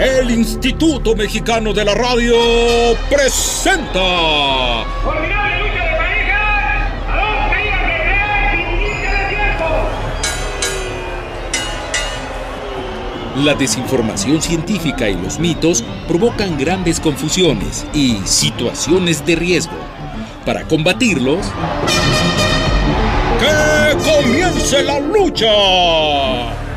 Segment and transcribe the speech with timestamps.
[0.00, 2.34] el Instituto Mexicano de la Radio
[3.10, 4.00] presenta.
[5.04, 6.92] ¡Formidable lucha de parejas!
[7.06, 9.66] ¡A dos caídas de real sin límite de tiempo!
[13.44, 19.76] La desinformación científica y los mitos provocan grandes confusiones y situaciones de riesgo.
[20.46, 21.46] Para combatirlos,
[23.38, 26.69] ¡que comience la lucha!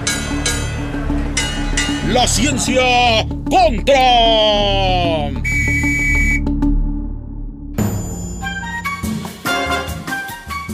[2.08, 5.43] La ciencia contra.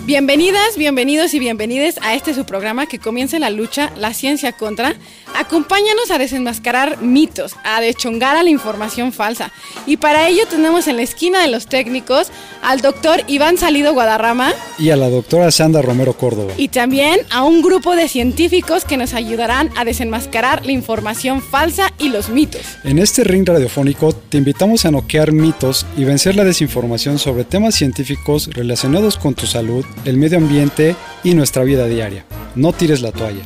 [0.10, 4.96] Bienvenidas, bienvenidos y bienvenides a este su programa que comienza la lucha, la ciencia contra.
[5.38, 9.52] Acompáñanos a desenmascarar mitos, a dechongar a la información falsa.
[9.86, 12.32] Y para ello tenemos en la esquina de los técnicos
[12.64, 14.52] al doctor Iván Salido Guadarrama.
[14.80, 16.54] Y a la doctora Sandra Romero Córdoba.
[16.58, 21.94] Y también a un grupo de científicos que nos ayudarán a desenmascarar la información falsa
[22.00, 22.64] y los mitos.
[22.84, 27.76] En este ring radiofónico te invitamos a noquear mitos y vencer la desinformación sobre temas
[27.76, 32.26] científicos relacionados con tu salud, el medio ambiente y nuestra vida diaria.
[32.56, 33.44] No tires la toalla.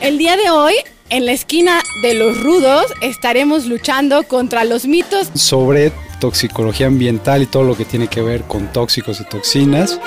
[0.00, 0.74] El día de hoy,
[1.10, 7.46] en la esquina de los rudos, estaremos luchando contra los mitos sobre toxicología ambiental y
[7.46, 10.00] todo lo que tiene que ver con tóxicos y toxinas.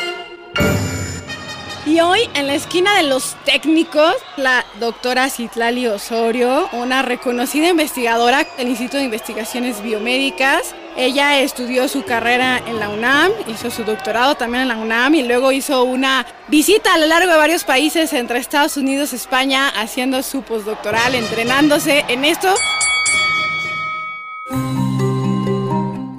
[1.85, 8.45] Y hoy en la esquina de los técnicos, la doctora Citlali Osorio, una reconocida investigadora
[8.57, 10.75] del Instituto de Investigaciones Biomédicas.
[10.97, 15.23] Ella estudió su carrera en la UNAM, hizo su doctorado también en la UNAM y
[15.23, 20.21] luego hizo una visita a lo largo de varios países entre Estados Unidos España haciendo
[20.21, 22.49] su postdoctoral, entrenándose en esto.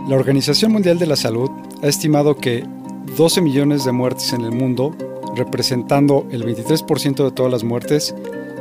[0.08, 1.50] La Organización Mundial de la Salud
[1.82, 2.64] ha estimado que
[3.16, 4.94] 12 millones de muertes en el mundo
[5.34, 8.14] representando el 23% de todas las muertes,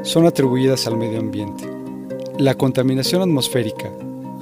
[0.03, 1.69] son atribuidas al medio ambiente.
[2.37, 3.91] La contaminación atmosférica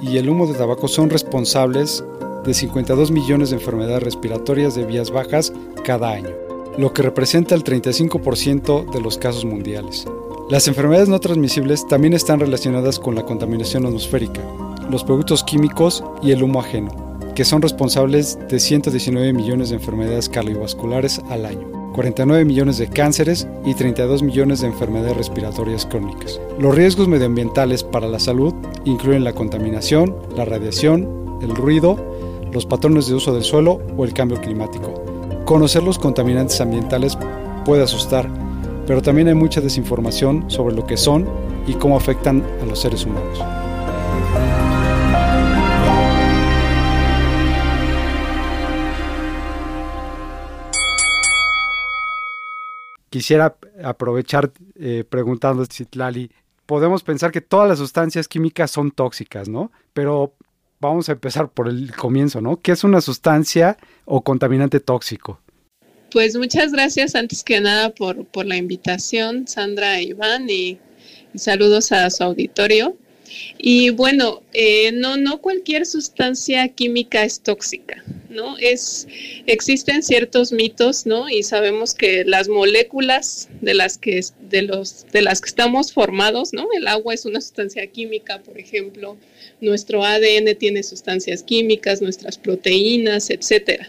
[0.02, 2.04] y el humo de tabaco son responsables
[2.44, 5.52] de 52 millones de enfermedades respiratorias de vías bajas
[5.84, 6.30] cada año,
[6.78, 10.06] lo que representa el 35% de los casos mundiales.
[10.48, 14.40] Las enfermedades no transmisibles también están relacionadas con la contaminación atmosférica,
[14.90, 16.90] los productos químicos y el humo ajeno,
[17.34, 21.79] que son responsables de 119 millones de enfermedades cardiovasculares al año.
[21.94, 26.40] 49 millones de cánceres y 32 millones de enfermedades respiratorias crónicas.
[26.58, 31.98] Los riesgos medioambientales para la salud incluyen la contaminación, la radiación, el ruido,
[32.52, 34.94] los patrones de uso del suelo o el cambio climático.
[35.44, 37.18] Conocer los contaminantes ambientales
[37.64, 38.28] puede asustar,
[38.86, 41.26] pero también hay mucha desinformación sobre lo que son
[41.66, 43.40] y cómo afectan a los seres humanos.
[53.10, 56.30] Quisiera aprovechar eh, preguntando Citlali,
[56.66, 59.72] podemos pensar que todas las sustancias químicas son tóxicas, ¿no?
[59.92, 60.34] Pero
[60.80, 62.60] vamos a empezar por el comienzo, ¿no?
[62.60, 65.40] ¿Qué es una sustancia o contaminante tóxico?
[66.12, 70.78] Pues muchas gracias antes que nada por, por la invitación, Sandra e Iván, y
[71.34, 72.96] saludos a su auditorio.
[73.58, 78.56] Y bueno, eh, no, no cualquier sustancia química es tóxica, ¿no?
[78.58, 79.06] Es,
[79.46, 81.28] existen ciertos mitos, ¿no?
[81.28, 84.20] Y sabemos que las moléculas de las que,
[84.50, 86.68] de los, de las que estamos formados, ¿no?
[86.76, 89.16] El agua es una sustancia química, por ejemplo,
[89.60, 93.88] nuestro ADN tiene sustancias químicas, nuestras proteínas, etcétera,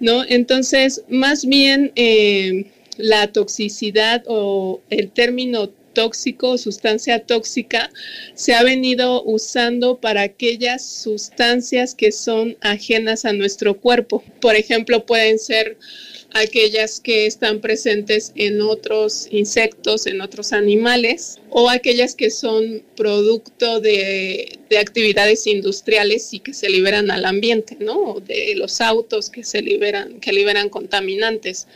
[0.00, 0.24] ¿no?
[0.26, 2.66] Entonces, más bien eh,
[2.96, 7.90] la toxicidad o el término tóxico o sustancia tóxica
[8.34, 14.22] se ha venido usando para aquellas sustancias que son ajenas a nuestro cuerpo.
[14.42, 15.78] Por ejemplo, pueden ser
[16.34, 23.80] aquellas que están presentes en otros insectos, en otros animales, o aquellas que son producto
[23.80, 28.20] de, de, actividades industriales y que se liberan al ambiente, ¿no?
[28.20, 31.66] De los autos que se liberan, que liberan contaminantes.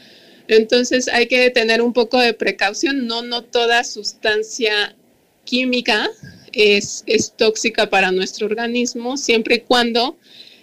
[0.51, 3.07] Entonces hay que tener un poco de precaución.
[3.07, 4.97] No, no toda sustancia
[5.45, 6.11] química
[6.53, 10.17] es, es tóxica para nuestro organismo, siempre y cuando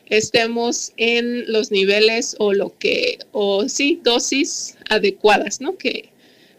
[0.08, 5.78] estemos en los niveles o lo que, o sí, dosis adecuadas, ¿no?
[5.78, 6.10] Que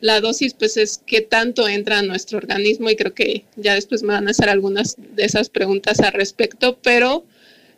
[0.00, 4.03] la dosis pues es qué tanto entra a nuestro organismo y creo que ya después
[4.03, 7.26] me van a hacer algunas de esas preguntas al respecto, pero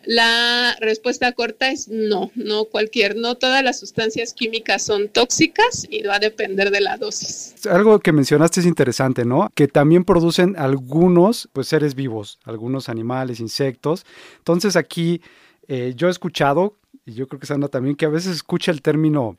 [0.05, 6.03] la respuesta corta es no, no cualquier, no todas las sustancias químicas son tóxicas y
[6.03, 7.55] va a depender de la dosis.
[7.67, 9.51] Algo que mencionaste es interesante, ¿no?
[9.55, 14.07] Que también producen algunos pues, seres vivos, algunos animales, insectos.
[14.39, 15.21] Entonces aquí
[15.69, 18.83] eh, yo he escuchado, y yo creo que Sandra también, que a veces escucha el
[18.83, 19.37] término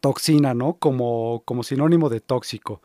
[0.00, 0.74] toxina, ¿no?
[0.74, 2.80] Como, como sinónimo de tóxico.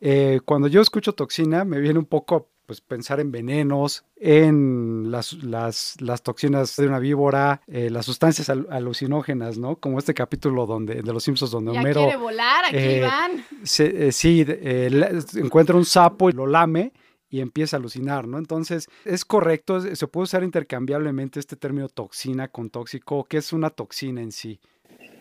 [0.00, 5.32] Eh, cuando yo escucho toxina me viene un poco pues pensar en venenos, en las,
[5.42, 9.76] las, las toxinas de una víbora, eh, las sustancias alucinógenas, ¿no?
[9.76, 12.02] Como este capítulo donde, de Los Simpsons donde ya Homero...
[12.02, 13.42] quiere volar, aquí eh, van.
[13.62, 14.44] se- eh, sí,
[15.36, 16.92] encuentra un sapo y lo lame
[17.30, 18.36] y empieza a alucinar, ¿no?
[18.36, 23.70] Entonces, es correcto, se puede usar intercambiablemente este término toxina con tóxico, ¿qué es una
[23.70, 24.60] toxina en sí?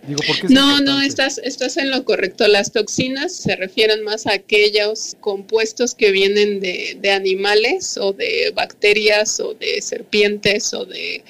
[0.03, 2.47] Digo, ¿por qué es No, no, estás, estás en lo correcto.
[2.47, 8.51] Las toxinas se refieren más a aquellos compuestos que vienen de, de animales o de
[8.55, 11.23] bacterias o de serpientes o de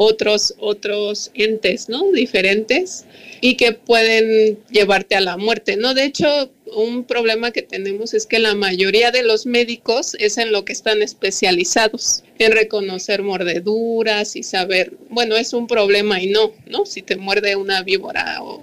[0.00, 2.12] otros, otros entes, ¿no?
[2.12, 3.04] Diferentes
[3.40, 5.92] y que pueden llevarte a la muerte, ¿no?
[5.92, 10.52] De hecho, un problema que tenemos es que la mayoría de los médicos es en
[10.52, 16.52] lo que están especializados, en reconocer mordeduras y saber, bueno, es un problema y no,
[16.66, 16.86] ¿no?
[16.86, 18.62] Si te muerde una víbora o,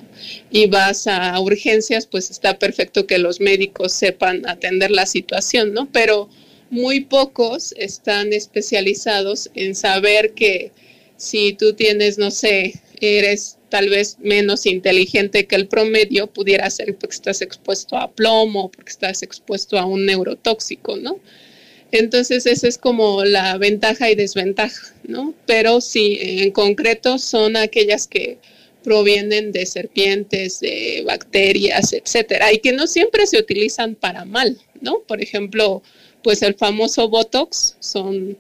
[0.51, 5.89] y vas a urgencias, pues está perfecto que los médicos sepan atender la situación, ¿no?
[5.91, 6.29] Pero
[6.69, 10.71] muy pocos están especializados en saber que
[11.17, 16.95] si tú tienes, no sé, eres tal vez menos inteligente que el promedio, pudiera ser
[16.95, 21.19] porque estás expuesto a plomo, porque estás expuesto a un neurotóxico, ¿no?
[21.91, 25.33] Entonces, esa es como la ventaja y desventaja, ¿no?
[25.45, 28.37] Pero sí, en concreto son aquellas que
[28.83, 34.99] provienen de serpientes, de bacterias, etcétera, y que no siempre se utilizan para mal, ¿no?
[35.07, 35.81] Por ejemplo,
[36.23, 38.37] pues el famoso Botox son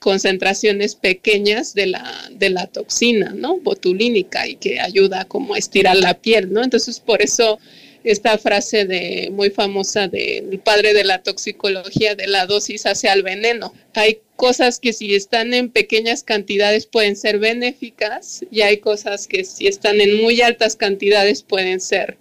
[0.00, 3.58] concentraciones pequeñas de la, de la toxina, ¿no?
[3.58, 6.64] Botulínica y que ayuda como a estirar la piel, ¿no?
[6.64, 7.60] Entonces, por eso
[8.02, 13.22] esta frase de muy famosa del padre de la toxicología de la dosis hace al
[13.22, 13.74] veneno.
[13.92, 19.44] Hay cosas que si están en pequeñas cantidades pueden ser benéficas y hay cosas que
[19.44, 22.16] si están en muy altas cantidades pueden ser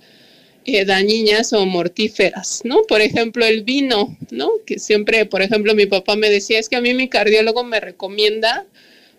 [0.76, 2.84] eh, dañinas o mortíferas, ¿no?
[2.84, 4.52] Por ejemplo, el vino, ¿no?
[4.66, 7.80] Que siempre, por ejemplo, mi papá me decía, es que a mí mi cardiólogo me
[7.80, 8.66] recomienda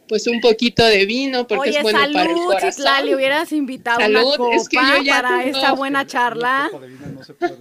[0.08, 2.72] pues un poquito de vino porque Oye, es bueno salud, para el corazón.
[2.72, 6.68] Citlali, hubieras invitado Salud, una copa es que yo ya para tengo- esta buena charla.
[7.14, 7.54] No se puede.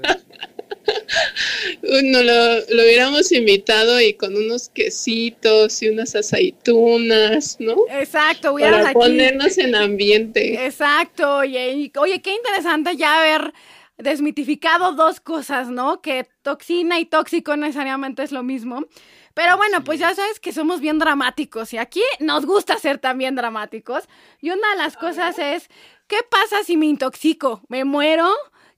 [1.83, 7.75] No, lo, lo hubiéramos invitado y con unos quesitos y unas aceitunas, ¿no?
[7.91, 8.93] Exacto, hubieras Para aquí.
[8.99, 10.65] ponernos en ambiente.
[10.65, 13.53] Exacto, oye, y- oye, qué interesante ya haber
[13.99, 16.01] desmitificado dos cosas, ¿no?
[16.01, 18.85] Que toxina y tóxico necesariamente es lo mismo.
[19.33, 23.35] Pero bueno, pues ya sabes que somos bien dramáticos y aquí nos gusta ser también
[23.35, 24.05] dramáticos.
[24.41, 25.69] Y una de las cosas es,
[26.07, 27.61] ¿qué pasa si me intoxico?
[27.67, 28.29] ¿Me muero?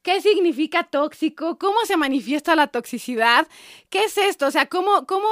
[0.02, 1.58] ¿Qué significa tóxico?
[1.60, 3.48] ¿Cómo se manifiesta la toxicidad?
[3.90, 4.48] ¿Qué es esto?
[4.48, 5.28] O sea, ¿cómo, cómo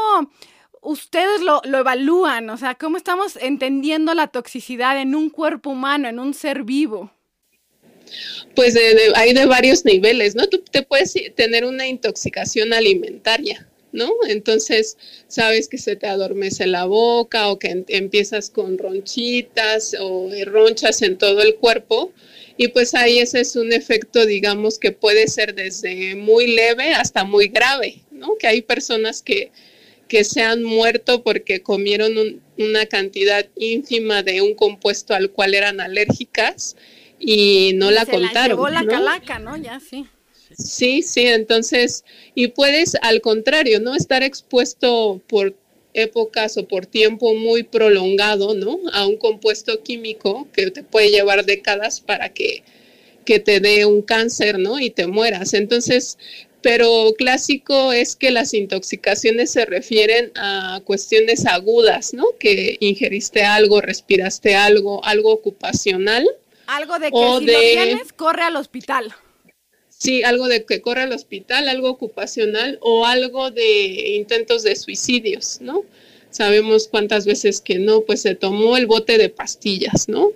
[0.82, 2.50] ustedes lo, lo evalúan?
[2.52, 7.12] O sea, ¿cómo estamos entendiendo la toxicidad en un cuerpo humano, en un ser vivo?
[8.56, 8.76] Pues
[9.16, 10.48] hay de varios niveles, ¿no?
[10.48, 14.12] Tú te puedes tener una intoxicación alimentaria, ¿no?
[14.28, 14.98] Entonces,
[15.28, 21.02] sabes que se te adormece la boca o que em- empiezas con ronchitas o ronchas
[21.02, 22.12] en todo el cuerpo.
[22.58, 27.24] Y pues ahí ese es un efecto, digamos, que puede ser desde muy leve hasta
[27.24, 28.36] muy grave, ¿no?
[28.38, 29.52] Que hay personas que,
[30.08, 35.54] que se han muerto porque comieron un- una cantidad ínfima de un compuesto al cual
[35.54, 36.76] eran alérgicas
[37.20, 38.58] y no la Se contaron.
[38.58, 38.90] llevó la ¿no?
[38.92, 39.58] calaca, ¿no?
[39.58, 40.06] Ya sí.
[40.58, 43.96] Sí, sí, entonces, y puedes al contrario, ¿no?
[43.96, 45.56] Estar expuesto por
[45.94, 48.80] épocas o por tiempo muy prolongado, ¿no?
[48.94, 52.64] A un compuesto químico que te puede llevar décadas para que,
[53.26, 54.80] que te dé un cáncer, ¿no?
[54.80, 55.54] Y te mueras.
[55.54, 56.18] Entonces,
[56.62, 62.26] pero clásico es que las intoxicaciones se refieren a cuestiones agudas, ¿no?
[62.40, 66.28] Que ingeriste algo, respiraste algo, algo ocupacional.
[66.70, 69.14] Algo de que O si lo de- tienes, corre al hospital.
[69.90, 75.60] Sí, algo de que corre al hospital, algo ocupacional o algo de intentos de suicidios,
[75.62, 75.84] ¿no?
[76.30, 80.30] Sabemos cuántas veces que no, pues se tomó el bote de pastillas, ¿no?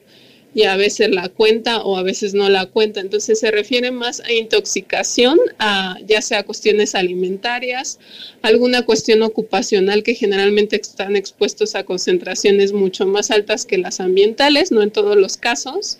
[0.56, 3.00] Y a veces la cuenta o a veces no la cuenta.
[3.00, 8.00] Entonces se refiere más a intoxicación, a ya sea cuestiones alimentarias,
[8.42, 14.72] alguna cuestión ocupacional que generalmente están expuestos a concentraciones mucho más altas que las ambientales,
[14.72, 16.00] no en todos los casos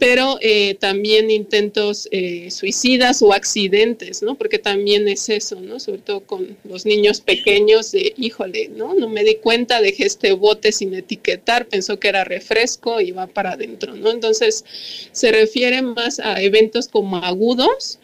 [0.00, 4.34] pero eh, también intentos eh, suicidas o accidentes, ¿no?
[4.34, 5.78] Porque también es eso, ¿no?
[5.78, 8.94] Sobre todo con los niños pequeños de, híjole, ¿no?
[8.94, 13.26] No me di cuenta, dejé este bote sin etiquetar, pensó que era refresco y va
[13.26, 14.10] para adentro, ¿no?
[14.10, 14.64] Entonces,
[15.12, 17.98] se refiere más a eventos como agudos,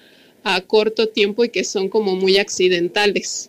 [0.45, 3.49] a corto tiempo y que son como muy accidentales.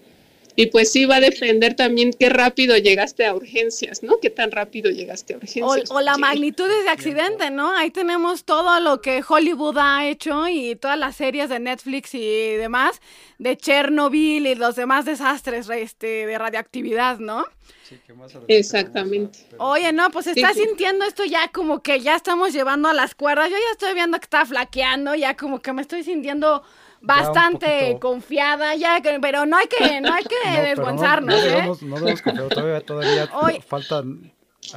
[0.59, 4.19] Y pues sí va a depender también qué rápido llegaste a urgencias, ¿no?
[4.19, 5.91] Qué tan rápido llegaste a urgencias.
[5.91, 7.71] O, la magnitud de ese accidente, ¿no?
[7.77, 12.55] Ahí tenemos todo lo que Hollywood ha hecho y todas las series de Netflix y
[12.55, 12.99] demás
[13.37, 17.45] de Chernobyl y los demás desastres este, de radioactividad, ¿no?
[17.87, 19.37] Sí, más Exactamente.
[19.59, 23.51] Oye, no, pues está sintiendo esto ya como que ya estamos llevando a las cuerdas.
[23.51, 26.63] Yo ya estoy viendo que está flaqueando, ya como que me estoy sintiendo
[27.07, 31.71] bastante confiada ya, pero no hay que, no hay que no, desgonzarnos, no, ¿eh?
[31.81, 33.27] No debemos confiar, todavía, todavía
[33.67, 34.33] faltan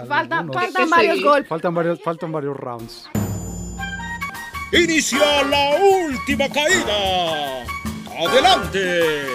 [0.07, 1.49] faltan, faltan varios golpes.
[1.49, 3.11] Faltan varios, faltan varios rounds.
[4.73, 7.65] Inicia la última caída.
[8.17, 9.27] Adelante.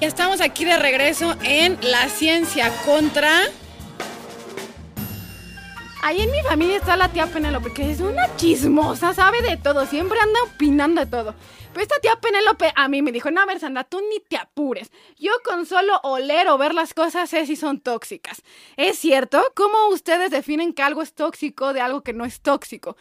[0.00, 3.32] Ya estamos aquí de regreso en La Ciencia contra
[6.00, 9.84] Ahí en mi familia está la tía Penélope, que es una chismosa, sabe de todo,
[9.84, 11.34] siempre anda opinando de todo.
[11.72, 14.36] Pero esta tía Penélope a mí me dijo, no, a ver, Sandra, tú ni te
[14.36, 14.90] apures.
[15.18, 18.42] Yo con solo oler o ver las cosas sé si son tóxicas.
[18.76, 19.44] ¿Es cierto?
[19.54, 22.96] ¿Cómo ustedes definen que algo es tóxico de algo que no es tóxico?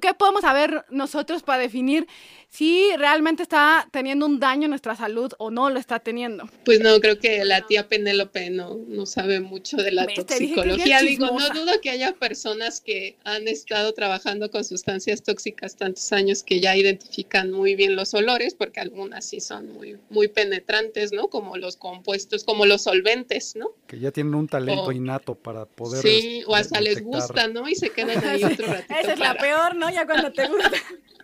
[0.00, 2.06] ¿Qué podemos saber nosotros para definir
[2.48, 6.48] si realmente está teniendo un daño en nuestra salud o no lo está teniendo.
[6.64, 11.00] Pues no, creo que la tía Penélope no, no sabe mucho de la toxicología.
[11.02, 16.42] Digo, no dudo que haya personas que han estado trabajando con sustancias tóxicas tantos años
[16.42, 21.28] que ya identifican muy bien los olores, porque algunas sí son muy, muy penetrantes, ¿no?
[21.28, 23.72] Como los compuestos, como los solventes, ¿no?
[23.86, 26.02] Que ya tienen un talento innato para poder.
[26.02, 27.68] Sí, o hasta les gusta, ¿no?
[27.68, 28.94] Y se quedan ahí otro ratito.
[28.98, 29.90] Esa es la peor, ¿no?
[29.90, 30.72] Ya cuando te gusta.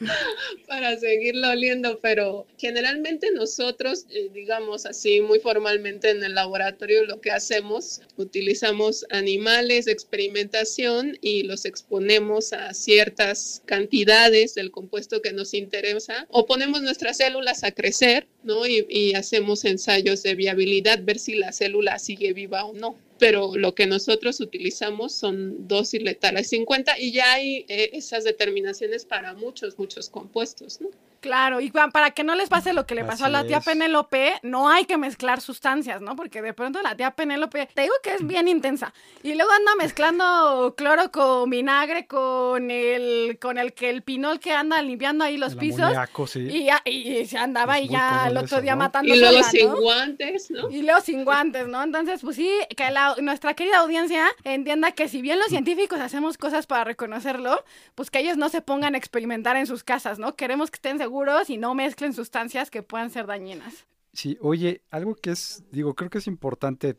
[0.66, 7.20] para seguirlo oliendo, pero generalmente nosotros, eh, digamos así, muy formalmente en el laboratorio lo
[7.20, 15.32] que hacemos, utilizamos animales de experimentación y los exponemos a ciertas cantidades del compuesto que
[15.32, 18.66] nos interesa o ponemos nuestras células a crecer, ¿no?
[18.66, 23.54] Y, y hacemos ensayos de viabilidad, ver si la célula sigue viva o no pero
[23.54, 29.34] lo que nosotros utilizamos son dosis letales 50 y ya hay eh, esas determinaciones para
[29.34, 30.88] muchos, muchos compuestos, ¿no?
[31.20, 34.38] Claro, y para que no les pase lo que le pasó a la tía Penélope,
[34.42, 36.16] no hay que mezclar sustancias, ¿no?
[36.16, 38.94] Porque de pronto la tía Penélope, te digo que es bien intensa.
[39.22, 44.52] Y luego anda mezclando cloro con vinagre, con el, con el que el pinol que
[44.52, 45.92] anda limpiando ahí los pisos.
[46.36, 49.14] y, ya, y, se andaba y ya el otro día matando.
[49.14, 50.70] Y luego sin guantes, ¿no?
[50.70, 51.82] Y luego sin guantes, ¿no?
[51.82, 56.38] Entonces, pues sí, que la, nuestra querida audiencia entienda que si bien los científicos hacemos
[56.38, 57.62] cosas para reconocerlo,
[57.94, 60.34] pues que ellos no se pongan a experimentar en sus casas, ¿no?
[60.34, 61.09] Queremos que estén seguros
[61.48, 63.86] y no mezclen sustancias que puedan ser dañinas.
[64.12, 66.98] Sí, oye, algo que es, digo, creo que es importante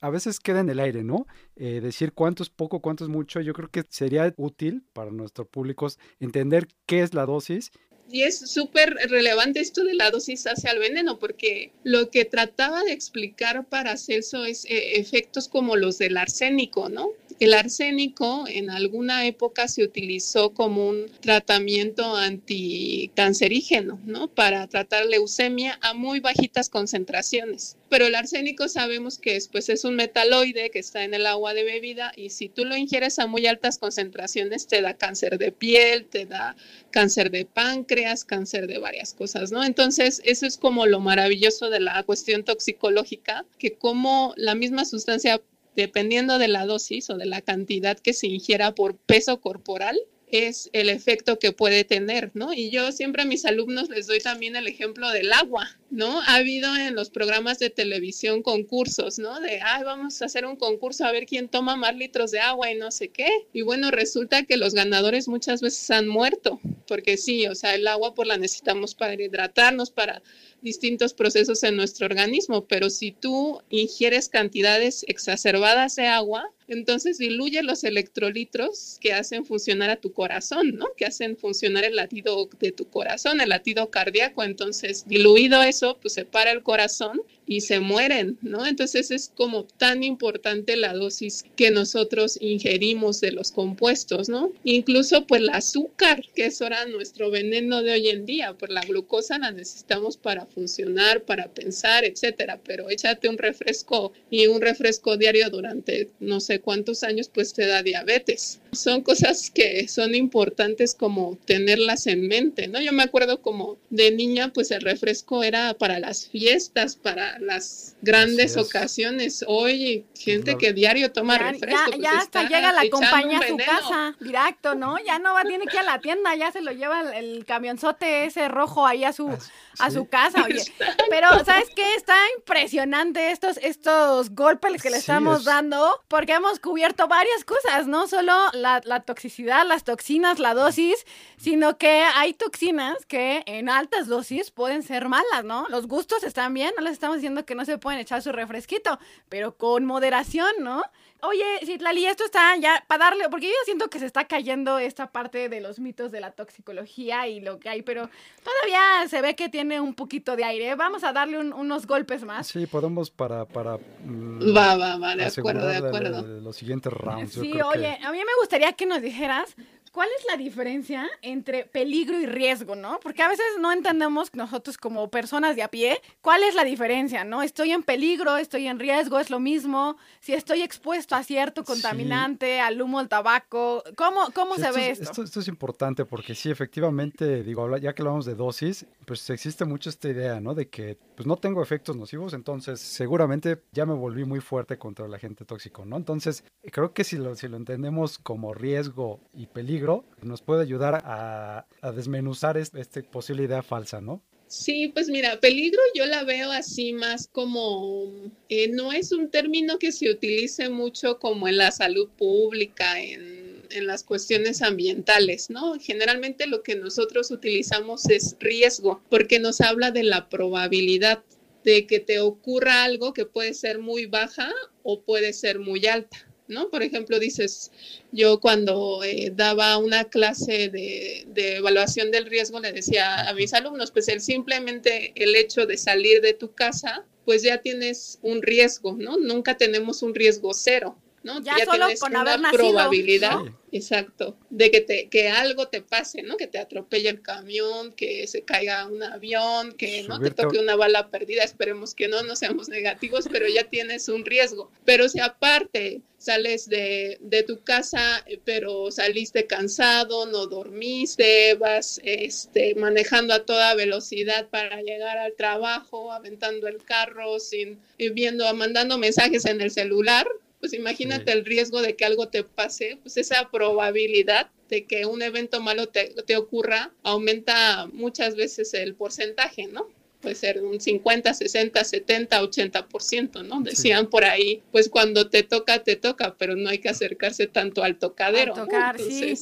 [0.00, 1.26] a veces queda en el aire, ¿no?
[1.56, 3.40] Eh, decir cuánto es poco, cuánto es mucho.
[3.40, 7.72] Yo creo que sería útil para nuestros públicos entender qué es la dosis.
[8.10, 12.82] Y es súper relevante esto de la dosis hacia el veneno, porque lo que trataba
[12.84, 17.10] de explicar para Celso es eh, efectos como los del arsénico, ¿no?
[17.38, 24.28] El arsénico en alguna época se utilizó como un tratamiento anticancerígeno, ¿no?
[24.28, 27.76] Para tratar leucemia a muy bajitas concentraciones.
[27.88, 31.64] Pero el arsénico sabemos que es, es un metaloide que está en el agua de
[31.64, 36.06] bebida y si tú lo ingieres a muy altas concentraciones te da cáncer de piel,
[36.06, 36.56] te da
[36.90, 39.64] cáncer de páncreas, cáncer de varias cosas, ¿no?
[39.64, 45.40] Entonces, eso es como lo maravilloso de la cuestión toxicológica, que como la misma sustancia
[45.76, 49.96] dependiendo de la dosis o de la cantidad que se ingiera por peso corporal,
[50.30, 52.52] es el efecto que puede tener, ¿no?
[52.52, 56.20] Y yo siempre a mis alumnos les doy también el ejemplo del agua, ¿no?
[56.22, 59.40] Ha habido en los programas de televisión concursos, ¿no?
[59.40, 62.70] De, ay, vamos a hacer un concurso a ver quién toma más litros de agua
[62.70, 63.28] y no sé qué.
[63.52, 67.86] Y bueno, resulta que los ganadores muchas veces han muerto, porque sí, o sea, el
[67.86, 70.22] agua pues la necesitamos para hidratarnos, para
[70.60, 77.62] distintos procesos en nuestro organismo, pero si tú ingieres cantidades exacerbadas de agua, entonces diluye
[77.62, 80.86] los electrolitos que hacen funcionar a tu corazón, ¿no?
[80.96, 84.44] Que hacen funcionar el latido de tu corazón, el latido cardíaco.
[84.44, 88.66] Entonces, diluido eso, pues se para el corazón y se mueren, ¿no?
[88.66, 94.52] Entonces es como tan importante la dosis que nosotros ingerimos de los compuestos, ¿no?
[94.64, 98.82] Incluso pues el azúcar, que es ahora nuestro veneno de hoy en día, pues la
[98.82, 105.16] glucosa la necesitamos para funcionar, para pensar, etcétera, pero échate un refresco y un refresco
[105.16, 108.60] diario durante no sé cuántos años, pues te da diabetes.
[108.72, 112.80] Son cosas que son importantes como tenerlas en mente, ¿no?
[112.80, 117.96] Yo me acuerdo como de niña, pues el refresco era para las fiestas, para las
[118.02, 119.44] grandes ocasiones.
[119.46, 121.92] Hoy, gente que diario toma refresco.
[121.98, 124.96] Ya, pues, hasta llega la compañía a su casa, directo, ¿no?
[125.04, 128.24] Ya no va, tiene que ir a la tienda, ya se lo lleva el, camionzote
[128.24, 129.30] ese rojo ahí a su,
[129.78, 130.62] a su casa, oye.
[131.08, 131.94] Pero, ¿sabes qué?
[131.94, 138.06] Está impresionante estos, estos golpes que le estamos dando, porque hemos cubierto varias cosas, no
[138.06, 144.50] solo la, toxicidad, las toxinas, la dosis, sino que hay toxinas que en altas dosis
[144.50, 145.66] pueden ser malas, ¿no?
[145.68, 148.98] Los gustos están bien, no les estamos diciendo que no se pueden echar su refresquito,
[149.28, 150.82] pero con moderación, ¿no?
[151.20, 155.10] Oye, Citlali, esto está ya para darle, porque yo siento que se está cayendo esta
[155.10, 158.08] parte de los mitos de la toxicología y lo que hay, pero
[158.44, 160.76] todavía se ve que tiene un poquito de aire.
[160.76, 162.46] Vamos a darle unos golpes más.
[162.46, 163.44] Sí, podemos para...
[163.46, 166.22] para mm, va, va, va, de acuerdo, de acuerdo.
[166.22, 167.32] los siguientes rounds.
[167.32, 169.56] Sí, oye, a mí me gustaría que nos dijeras
[169.98, 173.00] ¿Cuál es la diferencia entre peligro y riesgo, no?
[173.02, 177.24] Porque a veces no entendemos nosotros como personas de a pie cuál es la diferencia,
[177.24, 177.42] ¿no?
[177.42, 179.96] Estoy en peligro, estoy en riesgo, es lo mismo.
[180.20, 185.24] Si estoy expuesto a cierto contaminante, al humo, al tabaco, ¿cómo, cómo se ve esto?
[185.24, 185.40] esto?
[185.40, 190.10] es importante porque sí, efectivamente, digo, ya que hablamos de dosis, pues existe mucho esta
[190.10, 190.54] idea, ¿no?
[190.54, 195.06] De que pues no tengo efectos nocivos, entonces seguramente ya me volví muy fuerte contra
[195.06, 195.96] el agente tóxico, ¿no?
[195.96, 201.00] Entonces, creo que si lo, si lo entendemos como riesgo y peligro, nos puede ayudar
[201.06, 204.22] a, desmenuzar esta posible idea falsa, ¿no?
[204.46, 208.12] Sí, pues mira, peligro yo la veo así más como,
[208.50, 213.47] eh, no es un término que se utilice mucho como en la salud pública, en,
[213.70, 215.78] en, las cuestiones ambientales, ¿no?
[215.80, 221.22] Generalmente lo que nosotros utilizamos es riesgo, porque nos habla de la probabilidad
[221.64, 226.28] de que te ocurra algo que puede ser muy baja o puede ser muy alta.
[226.48, 226.70] ¿no?
[226.70, 227.70] Por ejemplo, dices,
[228.10, 233.52] yo cuando eh, daba una clase de, de, evaluación del riesgo, le decía a mis
[233.52, 238.40] alumnos, pues el, simplemente el hecho de salir de tu casa, pues ya tienes un
[238.40, 239.18] riesgo, ¿no?
[239.18, 240.96] Nunca tenemos un riesgo cero.
[241.28, 241.42] ¿No?
[241.42, 243.38] Ya, solo con haber nacido, probabilidad,
[243.70, 246.38] exacto, de que te que algo te pase, ¿no?
[246.38, 250.74] Que te atropelle el camión, que se caiga un avión, que no te toque una
[250.74, 254.70] bala perdida, esperemos que no, no seamos negativos, pero ya tienes un riesgo.
[254.86, 262.74] Pero si aparte sales de, de tu casa, pero saliste cansado, no dormiste, vas este,
[262.74, 269.44] manejando a toda velocidad para llegar al trabajo, aventando el carro, sin viendo, mandando mensajes
[269.44, 270.26] en el celular,
[270.60, 275.22] pues imagínate el riesgo de que algo te pase, pues esa probabilidad de que un
[275.22, 279.88] evento malo te, te, ocurra aumenta muchas veces el porcentaje, ¿no?
[280.20, 283.60] Puede ser un 50, 60, 70, 80%, ¿no?
[283.60, 287.84] Decían por ahí, pues cuando te toca, te toca, pero no hay que acercarse tanto
[287.84, 288.52] al tocadero.
[288.52, 289.34] tocar, sí.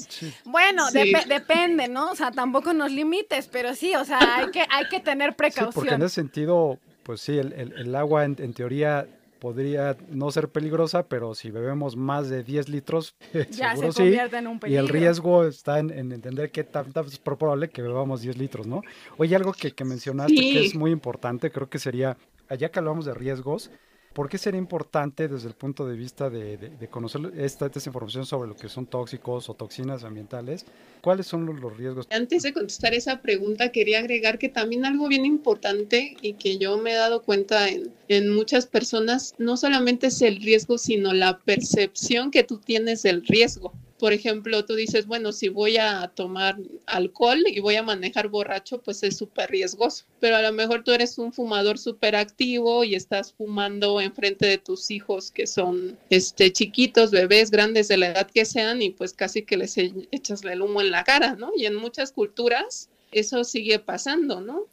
[0.45, 2.11] Bueno, depende, ¿no?
[2.11, 5.73] O sea, tampoco nos limites, pero sí, o sea, hay que, hay que tener precaución.
[5.73, 9.09] porque en ese sentido, pues sí, el, el, agua en, en teoría
[9.47, 13.15] podría no ser peligrosa, pero si bebemos más de 10 litros,
[13.53, 14.83] ya se convierte en un peligro.
[14.83, 18.83] Y el riesgo está en, entender qué tan, es probable que bebamos 10 litros, ¿no?
[19.19, 22.17] Oye, algo que, que mencionaste que es muy importante, creo que sería,
[22.49, 23.71] allá que hablamos de riesgos,
[24.17, 28.57] ¿Por qué sería importante desde el punto de vista de, conocer esta, información sobre lo
[28.57, 30.65] que son tóxicos o toxinas ambientales?
[31.03, 32.07] ¿Cuáles son los, riesgos?
[32.11, 36.79] Antes de contestar esa pregunta, quería agregar que también algo bien importante y que yo
[36.79, 41.37] me he dado cuenta en, en muchas personas, no solamente es el riesgo, sino la
[41.37, 46.57] percepción que tú tienes del riesgo por ejemplo, tú dices, bueno, si voy a tomar
[46.87, 50.05] alcohol y voy a manejar borracho, pues es súper riesgoso.
[50.21, 54.59] Pero a lo mejor tú eres un fumador súper activo y estás fumando enfrente de
[54.59, 59.15] tus hijos que son este, chiquitos, bebés, grandes de la edad que sean, y pues
[59.15, 61.53] casi que les e-, echas el humo en la cara, ¿no?
[61.57, 64.67] Y en muchas culturas eso sigue pasando, ¿no?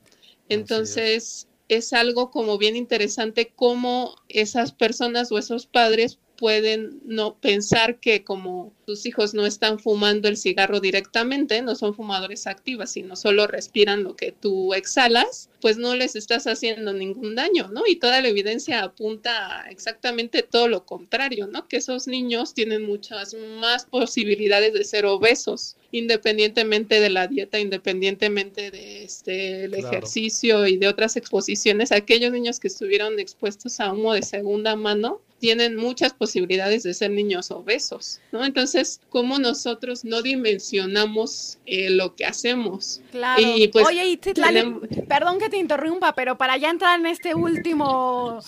[0.49, 7.99] Entonces, es algo como bien interesante cómo esas personas o esos padres pueden no pensar
[7.99, 13.15] que como tus hijos no están fumando el cigarro directamente, no son fumadores activas, sino
[13.15, 17.83] solo respiran lo que tú exhalas, pues no les estás haciendo ningún daño, ¿no?
[17.87, 21.67] Y toda la evidencia apunta a exactamente todo lo contrario, ¿no?
[21.67, 28.71] Que esos niños tienen muchas más posibilidades de ser obesos, independientemente de la dieta, independientemente
[28.71, 34.13] de este el ejercicio y de otras exposiciones, aquellos niños que estuvieron expuestos a humo
[34.13, 38.45] de segunda mano tienen muchas posibilidades de ser niños obesos, ¿no?
[38.45, 43.01] Entonces, ¿cómo nosotros no dimensionamos eh, lo que hacemos?
[43.11, 43.41] Claro.
[43.41, 48.39] Y pues, Oye, y perdón que te interrumpa, pero para ya entrar en este último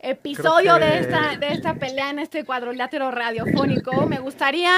[0.00, 4.74] episodio de, esta, de esta pelea, en este cuadrilátero radiofónico, me gustaría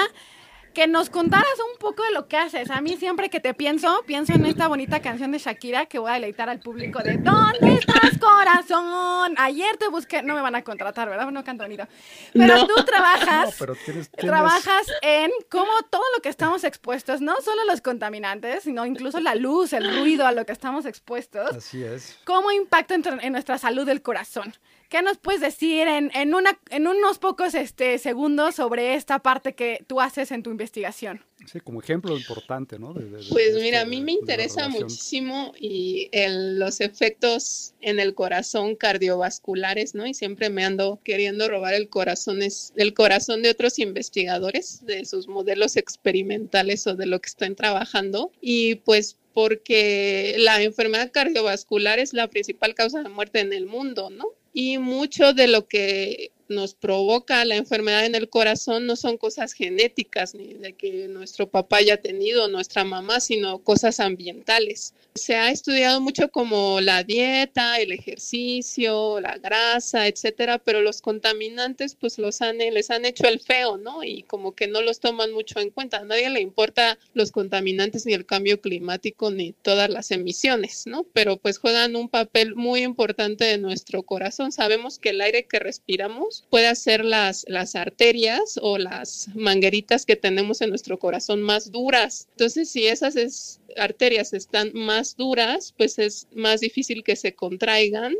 [0.74, 2.70] que nos contaras un poco de lo que haces.
[2.70, 6.10] A mí siempre que te pienso, pienso en esta bonita canción de Shakira que voy
[6.10, 9.34] a deleitar al público de ¿Dónde estás, corazón?
[9.38, 11.30] Ayer te busqué, no me van a contratar, ¿verdad?
[11.30, 11.86] No canto bonito.
[12.32, 13.56] Pero tú trabajas,
[14.16, 19.34] trabajas en cómo todo lo que estamos expuestos, no solo los contaminantes, sino incluso la
[19.34, 21.56] luz, el ruido a lo que estamos expuestos.
[21.56, 22.18] Así es.
[22.24, 24.52] ¿Cómo impacta en nuestra salud del corazón?
[24.88, 29.54] ¿Qué nos puedes decir en, en, una, en unos pocos este, segundos sobre esta parte
[29.54, 31.24] que tú haces en tu investigación?
[31.46, 32.94] Sí, como ejemplo importante, ¿no?
[32.94, 40.06] pues mira, a mí me interesa muchísimo y los efectos en el corazón cardiovasculares, ¿no?
[40.06, 45.04] Y siempre me ando queriendo robar el corazón, es, el corazón de otros investigadores, de
[45.04, 48.32] sus modelos experimentales o de lo que están trabajando.
[48.40, 54.08] Y pues porque la enfermedad cardiovascular es la principal causa de muerte en el mundo,
[54.08, 54.28] ¿no?
[54.56, 59.52] Y mucho de lo que nos provoca la enfermedad en el corazón no son cosas
[59.52, 64.94] genéticas ni de que nuestro papá haya tenido, nuestra mamá, sino cosas ambientales.
[65.14, 71.94] Se ha estudiado mucho como la dieta, el ejercicio, la grasa, etcétera, pero los contaminantes
[71.94, 74.02] pues los han les han hecho el feo, ¿no?
[74.04, 75.98] Y como que no los toman mucho en cuenta.
[75.98, 81.04] A nadie le importa los contaminantes ni el cambio climático ni todas las emisiones, ¿no?
[81.12, 84.52] Pero pues juegan un papel muy importante en nuestro corazón.
[84.52, 90.16] Sabemos que el aire que respiramos puede hacer las, las arterias o las mangueritas que
[90.16, 92.28] tenemos en nuestro corazón más duras.
[92.32, 98.14] Entonces, si esas arterias están más duras, pues es más difícil que se contraigan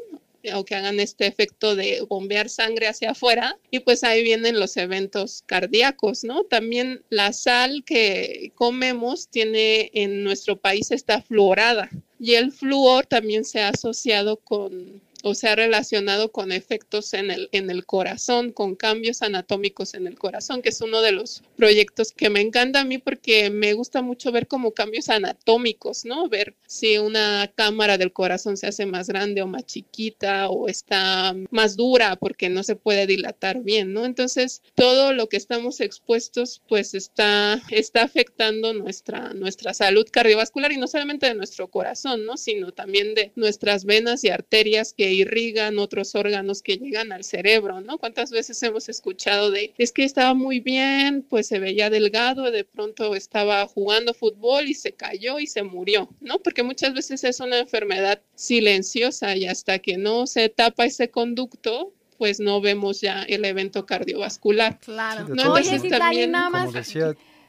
[0.52, 4.76] o que hagan este efecto de bombear sangre hacia afuera y pues ahí vienen los
[4.76, 6.44] eventos cardíacos, ¿no?
[6.44, 11.88] También la sal que comemos tiene en nuestro país está fluorada
[12.20, 17.30] y el flúor también se ha asociado con o se ha relacionado con efectos en
[17.30, 21.42] el, en el corazón, con cambios anatómicos en el corazón, que es uno de los
[21.56, 26.28] proyectos que me encanta a mí porque me gusta mucho ver como cambios anatómicos, ¿no?
[26.28, 31.34] Ver si una cámara del corazón se hace más grande o más chiquita o está
[31.50, 34.04] más dura porque no se puede dilatar bien, ¿no?
[34.04, 40.76] Entonces, todo lo que estamos expuestos pues está, está afectando nuestra, nuestra salud cardiovascular y
[40.76, 42.36] no solamente de nuestro corazón, ¿no?
[42.36, 47.80] Sino también de nuestras venas y arterias que irrigan otros órganos que llegan al cerebro,
[47.80, 47.98] ¿no?
[47.98, 52.64] ¿Cuántas veces hemos escuchado de, es que estaba muy bien, pues se veía delgado, de
[52.64, 56.38] pronto estaba jugando fútbol y se cayó y se murió, ¿no?
[56.38, 61.92] Porque muchas veces es una enfermedad silenciosa y hasta que no se tapa ese conducto,
[62.18, 64.78] pues no vemos ya el evento cardiovascular.
[64.80, 65.28] Claro.
[65.28, 66.94] no, Oye, también, nada más,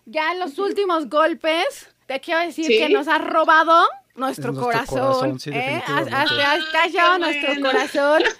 [0.05, 5.81] ya en los últimos golpes, te quiero decir que nos ha robado nuestro, corazón, ¿eh?
[5.87, 8.23] has, callado nuestro corazón.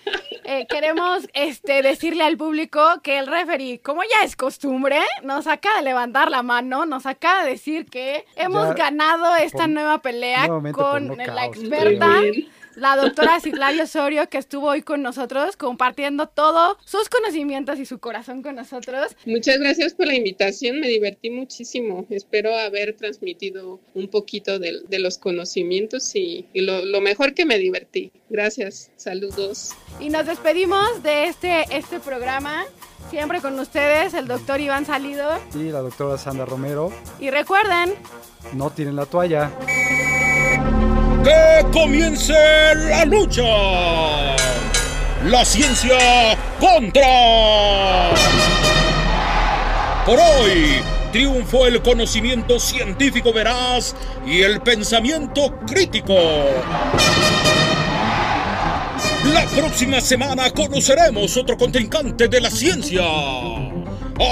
[0.48, 5.78] Eh, queremos este, decirle al público que el referee, como ya es costumbre, nos acaba
[5.78, 11.18] de levantar la mano, nos acaba de decir que hemos ganado esta nueva pelea con
[11.18, 12.22] la experta
[12.76, 18.00] la doctora Citlali Osorio, que estuvo hoy con nosotros compartiendo todos sus conocimientos y su
[18.00, 19.16] corazón con nosotros.
[19.26, 22.06] Muchas gracias por la invitación, me divertí muchísimo.
[22.10, 28.12] Espero haber transmitido un poquito de, los conocimientos y, lo, mejor que me divertí.
[28.30, 29.72] Gracias, saludos.
[30.00, 32.66] Y nos despedimos de este, este programa.
[33.10, 35.30] Siempre con ustedes, el doctor Iván Salido.
[35.54, 36.92] Y la doctora Sandra Romero.
[37.20, 37.94] Y recuerden,
[38.54, 39.52] no tienen la toalla
[41.26, 42.34] que comience
[42.90, 43.44] la lucha.
[45.26, 45.98] La ciencia
[46.60, 48.12] contra.
[50.06, 56.16] Por hoy triunfó el conocimiento científico veraz y el pensamiento crítico.
[59.34, 63.04] La próxima semana conoceremos otro contrincante de la ciencia.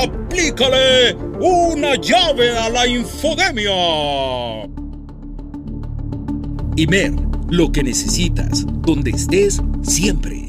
[0.03, 4.72] Aplícale una llave a la infodemia.
[6.75, 7.13] Imer,
[7.49, 10.42] lo que necesitas, donde estés, siempre.